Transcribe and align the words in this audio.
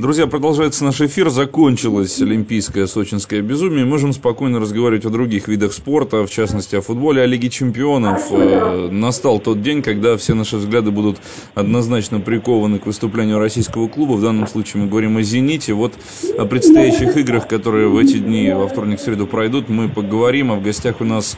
Друзья, 0.00 0.26
продолжается 0.26 0.82
наш 0.82 0.98
эфир. 1.02 1.28
Закончилось 1.28 2.22
Олимпийское 2.22 2.86
сочинское 2.86 3.42
безумие. 3.42 3.84
Можем 3.84 4.14
спокойно 4.14 4.58
разговаривать 4.58 5.04
о 5.04 5.10
других 5.10 5.46
видах 5.46 5.74
спорта, 5.74 6.26
в 6.26 6.30
частности 6.30 6.74
о 6.74 6.80
футболе, 6.80 7.20
о 7.20 7.26
Лиге 7.26 7.50
чемпионов. 7.50 8.22
Э, 8.30 8.88
настал 8.90 9.40
тот 9.40 9.60
день, 9.60 9.82
когда 9.82 10.16
все 10.16 10.32
наши 10.32 10.56
взгляды 10.56 10.90
будут 10.90 11.18
однозначно 11.54 12.18
прикованы 12.18 12.78
к 12.78 12.86
выступлению 12.86 13.40
российского 13.40 13.88
клуба. 13.88 14.14
В 14.14 14.22
данном 14.22 14.46
случае 14.46 14.84
мы 14.84 14.88
говорим 14.88 15.18
о 15.18 15.22
«Зените». 15.22 15.74
Вот 15.74 15.92
о 16.38 16.46
предстоящих 16.46 17.18
играх, 17.18 17.46
которые 17.46 17.88
в 17.88 17.98
эти 17.98 18.16
дни, 18.16 18.50
во 18.54 18.68
вторник, 18.68 19.00
в 19.00 19.02
среду 19.02 19.26
пройдут, 19.26 19.68
мы 19.68 19.90
поговорим. 19.90 20.50
А 20.50 20.54
в 20.54 20.62
гостях 20.62 21.02
у 21.02 21.04
нас 21.04 21.36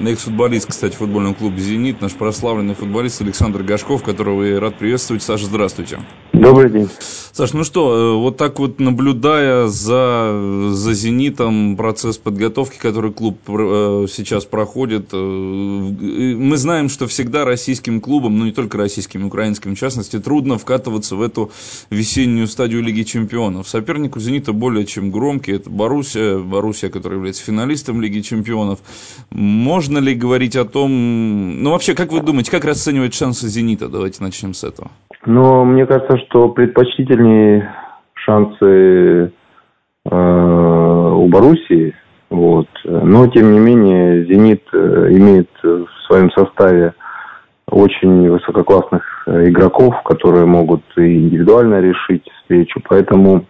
экс-футболист, 0.00 0.70
кстати, 0.70 0.96
футбольного 0.96 1.34
клуба 1.34 1.58
«Зенит», 1.58 2.00
наш 2.00 2.14
прославленный 2.14 2.74
футболист 2.74 3.20
Александр 3.20 3.62
Гашков, 3.64 4.02
которого 4.02 4.44
я 4.44 4.60
рад 4.60 4.78
приветствовать. 4.78 5.22
Саша, 5.22 5.44
здравствуйте. 5.44 5.98
Добрый 6.48 6.70
день. 6.70 6.88
Саш, 7.34 7.52
ну 7.52 7.62
что, 7.62 7.94
э, 7.94 8.16
вот 8.16 8.38
так 8.38 8.58
вот 8.58 8.80
наблюдая 8.80 9.66
за, 9.66 10.70
за 10.70 10.94
«Зенитом», 10.94 11.76
процесс 11.76 12.16
подготовки, 12.16 12.78
который 12.78 13.12
клуб 13.12 13.38
э, 13.48 14.06
сейчас 14.10 14.46
проходит, 14.46 15.10
э, 15.12 15.16
мы 15.18 16.56
знаем, 16.56 16.88
что 16.88 17.06
всегда 17.06 17.44
российским 17.44 18.00
клубам, 18.00 18.38
ну 18.38 18.46
не 18.46 18.52
только 18.52 18.78
российским, 18.78 19.26
украинским 19.26 19.76
в 19.76 19.78
частности, 19.78 20.18
трудно 20.18 20.56
вкатываться 20.56 21.16
в 21.16 21.22
эту 21.22 21.50
весеннюю 21.90 22.46
стадию 22.46 22.82
Лиги 22.82 23.02
Чемпионов. 23.02 23.68
Соперник 23.68 24.16
у 24.16 24.20
«Зенита» 24.20 24.54
более 24.54 24.86
чем 24.86 25.10
громкий, 25.10 25.52
это 25.52 25.68
Боруссия, 25.68 26.38
Боруссия, 26.38 26.88
которая 26.88 27.18
является 27.18 27.42
финалистом 27.44 28.00
Лиги 28.00 28.20
Чемпионов. 28.20 28.78
Можно 29.28 29.98
ли 29.98 30.14
говорить 30.14 30.56
о 30.56 30.64
том, 30.64 31.62
ну 31.62 31.72
вообще, 31.72 31.94
как 31.94 32.10
вы 32.10 32.22
думаете, 32.22 32.50
как 32.50 32.64
расценивать 32.64 33.12
шансы 33.12 33.48
«Зенита»? 33.48 33.88
Давайте 33.88 34.22
начнем 34.22 34.54
с 34.54 34.64
этого. 34.64 34.90
Но 35.28 35.62
мне 35.66 35.84
кажется, 35.84 36.16
что 36.16 36.48
предпочтительнее 36.48 37.70
шансы 38.14 39.30
э, 40.10 40.10
у 40.10 41.28
Боруссии. 41.28 41.94
Вот. 42.30 42.66
Но, 42.84 43.26
тем 43.26 43.52
не 43.52 43.58
менее, 43.58 44.24
«Зенит» 44.24 44.62
э, 44.72 45.08
имеет 45.10 45.50
в 45.62 45.86
своем 46.06 46.30
составе 46.30 46.94
очень 47.70 48.30
высококлассных 48.30 49.02
э, 49.26 49.50
игроков, 49.50 50.02
которые 50.02 50.46
могут 50.46 50.80
и 50.96 51.02
индивидуально 51.02 51.82
решить 51.82 52.26
встречу. 52.40 52.80
Поэтому 52.88 53.44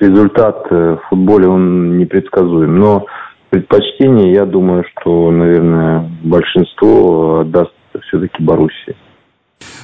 результат 0.00 0.66
э, 0.70 0.96
в 0.96 1.08
футболе 1.08 1.46
он 1.46 1.98
непредсказуем. 1.98 2.80
Но 2.80 3.06
предпочтение, 3.50 4.32
я 4.32 4.44
думаю, 4.44 4.82
что, 4.90 5.30
наверное, 5.30 6.10
большинство 6.24 7.42
отдаст 7.42 7.74
все-таки 8.08 8.42
Боруссии. 8.42 8.96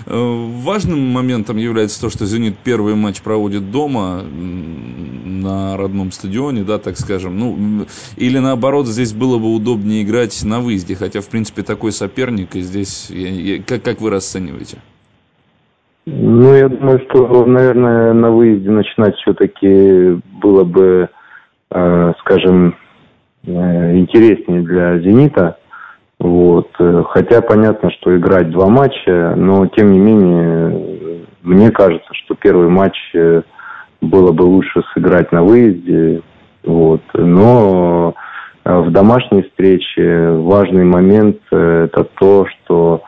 Э, 0.06 0.12
важным 0.14 1.00
моментом 1.00 1.56
является 1.56 2.00
то, 2.00 2.10
что 2.10 2.26
«Зенит» 2.26 2.56
первый 2.62 2.94
матч 2.94 3.22
проводит 3.22 3.70
дома, 3.72 4.22
на 4.22 5.76
родном 5.76 6.12
стадионе, 6.12 6.62
да, 6.62 6.78
так 6.78 6.96
скажем. 6.96 7.38
Ну, 7.38 7.86
или 8.16 8.38
наоборот, 8.38 8.86
здесь 8.86 9.12
было 9.12 9.38
бы 9.38 9.54
удобнее 9.54 10.02
играть 10.02 10.44
на 10.44 10.60
выезде, 10.60 10.94
хотя, 10.94 11.20
в 11.20 11.28
принципе, 11.28 11.62
такой 11.62 11.92
соперник, 11.92 12.56
и 12.56 12.60
здесь, 12.60 13.10
я, 13.10 13.28
я, 13.28 13.62
как, 13.62 13.82
как 13.82 14.00
вы 14.00 14.10
расцениваете? 14.10 14.78
Ну, 16.06 16.54
я 16.54 16.68
думаю, 16.68 17.00
что, 17.08 17.44
наверное, 17.46 18.12
на 18.12 18.30
выезде 18.30 18.70
начинать 18.70 19.16
все-таки 19.16 20.20
было 20.40 20.62
бы, 20.62 21.08
э, 21.72 22.12
скажем, 22.20 22.76
э, 23.44 23.96
интереснее 23.96 24.62
для 24.62 25.00
«Зенита», 25.00 25.58
вот. 26.18 26.68
Э, 26.78 27.02
хотя 27.10 27.42
понятно, 27.42 27.90
что 27.90 28.16
играть 28.16 28.50
два 28.50 28.68
матча, 28.68 29.34
но 29.36 29.66
тем 29.66 29.92
не 29.92 29.98
менее, 29.98 31.26
мне 31.42 31.70
кажется, 31.70 32.08
что 32.12 32.34
первый 32.34 32.68
матч 32.68 32.96
э, 33.14 33.42
было 34.00 34.32
бы 34.32 34.42
лучше 34.42 34.82
сыграть 34.94 35.30
на 35.32 35.42
выезде. 35.42 36.22
Вот. 36.64 37.02
Но 37.12 38.14
э, 38.64 38.78
в 38.78 38.90
домашней 38.90 39.42
встрече 39.42 40.30
важный 40.30 40.84
момент 40.84 41.38
это 41.50 42.04
то, 42.18 42.46
что 42.46 43.02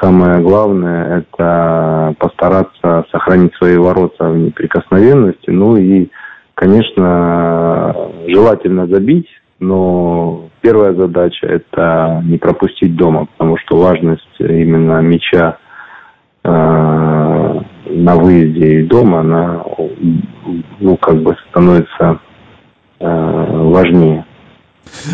самое 0.00 0.40
главное 0.42 1.18
это 1.20 2.16
постараться 2.18 3.04
сохранить 3.12 3.54
свои 3.54 3.76
ворота 3.76 4.28
в 4.28 4.36
неприкосновенности. 4.36 5.48
Ну 5.50 5.76
и, 5.76 6.08
конечно, 6.54 7.94
желательно 8.26 8.88
забить, 8.88 9.28
но 9.60 10.43
первая 10.64 10.94
задача– 10.94 11.46
это 11.48 12.22
не 12.24 12.38
пропустить 12.38 12.96
дома, 12.96 13.26
потому 13.26 13.58
что 13.58 13.76
важность 13.76 14.26
именно 14.38 14.98
мяча 15.02 15.58
э, 16.42 16.48
на 16.48 18.16
выезде 18.16 18.80
и 18.80 18.86
дома, 18.86 19.20
она 19.20 19.62
ну, 20.80 20.96
как 20.96 21.22
бы 21.22 21.36
становится 21.50 22.18
э, 22.98 23.06
важнее. 23.06 24.24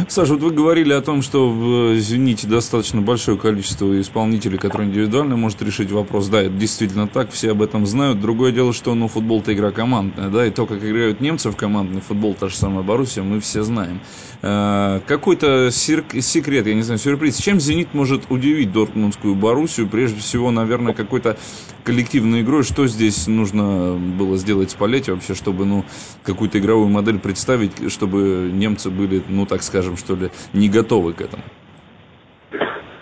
Саша, 0.08 0.34
вот 0.34 0.42
вы 0.42 0.50
говорили 0.50 0.92
о 0.92 1.00
том, 1.00 1.22
что 1.22 1.48
в 1.50 1.96
«Зените» 1.98 2.46
достаточно 2.46 3.00
большое 3.00 3.38
количество 3.38 4.00
исполнителей, 4.00 4.58
которые 4.58 4.88
индивидуально 4.88 5.36
может 5.36 5.62
решить 5.62 5.90
вопрос. 5.90 6.28
Да, 6.28 6.42
это 6.42 6.54
действительно 6.54 7.08
так, 7.08 7.30
все 7.30 7.52
об 7.52 7.62
этом 7.62 7.86
знают. 7.86 8.20
Другое 8.20 8.52
дело, 8.52 8.72
что 8.72 8.94
ну, 8.94 9.08
футбол-то 9.08 9.52
игра 9.52 9.70
командная, 9.70 10.28
да, 10.28 10.46
и 10.46 10.50
то, 10.50 10.66
как 10.66 10.84
играют 10.84 11.20
немцы 11.20 11.50
в 11.50 11.56
командный 11.56 12.00
футбол, 12.00 12.34
та 12.34 12.48
же 12.48 12.56
самая 12.56 12.82
Боруссия, 12.82 13.22
мы 13.22 13.40
все 13.40 13.62
знаем. 13.62 14.00
Э, 14.42 15.00
какой-то 15.06 15.70
секрет, 15.70 16.66
я 16.66 16.74
не 16.74 16.82
знаю, 16.82 16.98
сюрприз. 16.98 17.36
Чем 17.36 17.60
«Зенит» 17.60 17.94
может 17.94 18.30
удивить 18.30 18.72
Дортмундскую 18.72 19.34
Боруссию? 19.34 19.88
Прежде 19.88 20.20
всего, 20.20 20.50
наверное, 20.50 20.94
какой-то 20.94 21.36
коллективной 21.84 22.42
игрой. 22.42 22.62
Что 22.62 22.86
здесь 22.86 23.26
нужно 23.26 23.94
было 23.94 24.36
сделать 24.36 24.70
с 24.70 24.74
Палетти 24.74 25.10
вообще, 25.10 25.34
чтобы, 25.34 25.64
ну, 25.64 25.84
какую-то 26.22 26.58
игровую 26.58 26.88
модель 26.88 27.18
представить, 27.18 27.90
чтобы 27.90 28.50
немцы 28.52 28.90
были, 28.90 29.22
ну, 29.28 29.46
так 29.46 29.59
скажем, 29.62 29.96
что 29.96 30.14
ли, 30.14 30.30
не 30.52 30.68
готовы 30.68 31.12
к 31.12 31.20
этому? 31.20 31.42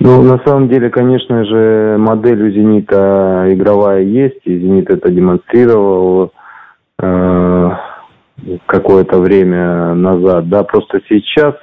Ну, 0.00 0.22
на 0.22 0.38
самом 0.44 0.68
деле, 0.68 0.90
конечно 0.90 1.44
же, 1.44 1.96
модель 1.98 2.42
у 2.42 2.50
«Зенита» 2.50 3.46
игровая 3.48 4.02
есть, 4.02 4.40
и 4.44 4.58
«Зенит» 4.58 4.88
это 4.90 5.10
демонстрировал 5.10 6.32
э, 7.00 7.70
какое-то 8.66 9.18
время 9.18 9.94
назад. 9.94 10.48
Да, 10.48 10.62
просто 10.62 11.00
сейчас 11.08 11.54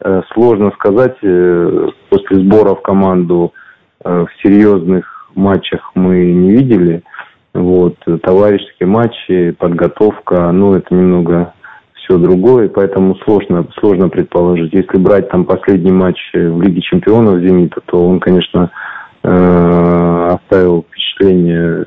э, 0.00 0.22
сложно 0.32 0.72
сказать, 0.72 1.16
э, 1.22 1.88
после 2.10 2.38
сбора 2.40 2.74
в 2.74 2.82
команду 2.82 3.52
э, 4.04 4.24
в 4.24 4.42
серьезных 4.42 5.30
матчах 5.34 5.92
мы 5.94 6.32
не 6.32 6.50
видели. 6.50 7.02
Вот, 7.54 7.94
товарищеские 8.22 8.88
матчи, 8.88 9.52
подготовка, 9.52 10.50
ну, 10.50 10.74
это 10.74 10.92
немного 10.92 11.54
все 12.04 12.18
другое, 12.18 12.68
поэтому 12.68 13.16
сложно, 13.24 13.66
сложно 13.80 14.08
предположить. 14.08 14.72
Если 14.72 14.98
брать 14.98 15.28
там 15.30 15.44
последний 15.44 15.92
матч 15.92 16.18
в 16.32 16.60
Лиге 16.60 16.82
Чемпионов 16.82 17.40
«Зенита», 17.40 17.80
то 17.86 18.06
он, 18.06 18.20
конечно, 18.20 18.70
э, 19.22 20.28
оставил 20.34 20.84
впечатление 20.84 21.86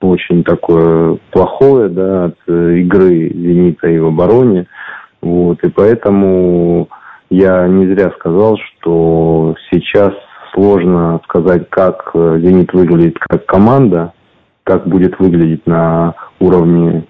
очень 0.00 0.42
такое 0.42 1.18
плохое, 1.30 1.88
да, 1.88 2.24
от 2.26 2.38
игры 2.48 3.30
«Зенита» 3.32 3.88
и 3.88 3.98
в 3.98 4.06
обороне. 4.06 4.66
Вот, 5.22 5.62
и 5.62 5.68
поэтому 5.68 6.88
я 7.28 7.68
не 7.68 7.86
зря 7.86 8.10
сказал, 8.18 8.58
что 8.58 9.54
сейчас 9.70 10.12
сложно 10.54 11.20
сказать, 11.24 11.68
как 11.70 12.10
«Зенит» 12.14 12.72
выглядит 12.72 13.18
как 13.18 13.46
команда, 13.46 14.12
как 14.64 14.88
будет 14.88 15.18
выглядеть 15.20 15.66
на 15.66 16.14
уровне 16.40 17.04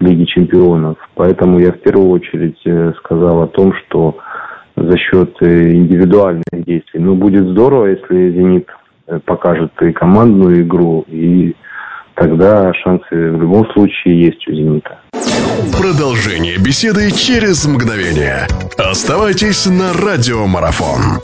Лиги 0.00 0.24
Чемпионов. 0.24 0.96
Поэтому 1.14 1.58
я 1.60 1.72
в 1.72 1.78
первую 1.78 2.10
очередь 2.10 2.58
э, 2.64 2.92
сказал 2.98 3.42
о 3.42 3.46
том, 3.46 3.72
что 3.74 4.18
за 4.76 4.96
счет 4.96 5.36
э, 5.40 5.72
индивидуальных 5.72 6.44
действий. 6.52 7.00
Ну, 7.00 7.14
будет 7.14 7.46
здорово, 7.46 7.86
если 7.86 8.32
«Зенит» 8.32 8.68
э, 9.06 9.18
покажет 9.24 9.72
и 9.82 9.92
командную 9.92 10.62
игру, 10.62 11.04
и 11.08 11.54
тогда 12.14 12.72
шансы 12.74 13.04
в 13.10 13.40
любом 13.40 13.70
случае 13.72 14.22
есть 14.22 14.46
у 14.48 14.52
«Зенита». 14.52 14.98
Продолжение 15.78 16.56
беседы 16.58 17.10
через 17.10 17.66
мгновение. 17.66 18.46
Оставайтесь 18.78 19.66
на 19.66 19.92
радиомарафон. 19.92 21.20